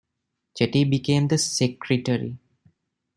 Chetty 0.55 0.89
became 0.89 1.27
the 1.27 1.37
secretary. 1.37 2.39